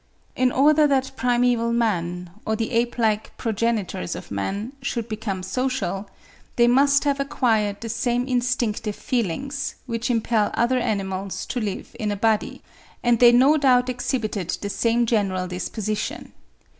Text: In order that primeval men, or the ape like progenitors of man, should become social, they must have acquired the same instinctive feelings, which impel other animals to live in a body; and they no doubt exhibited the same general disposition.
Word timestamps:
In 0.35 0.51
order 0.51 0.87
that 0.87 1.11
primeval 1.15 1.71
men, 1.71 2.31
or 2.43 2.55
the 2.55 2.71
ape 2.71 2.97
like 2.97 3.37
progenitors 3.37 4.15
of 4.15 4.31
man, 4.31 4.71
should 4.81 5.07
become 5.07 5.43
social, 5.43 6.09
they 6.55 6.65
must 6.67 7.03
have 7.03 7.19
acquired 7.19 7.79
the 7.81 7.87
same 7.89 8.25
instinctive 8.27 8.95
feelings, 8.95 9.75
which 9.85 10.09
impel 10.09 10.49
other 10.55 10.79
animals 10.79 11.45
to 11.45 11.61
live 11.61 11.95
in 11.99 12.09
a 12.09 12.15
body; 12.17 12.63
and 13.03 13.19
they 13.19 13.31
no 13.31 13.57
doubt 13.57 13.89
exhibited 13.89 14.49
the 14.61 14.71
same 14.71 15.05
general 15.05 15.45
disposition. 15.45 16.33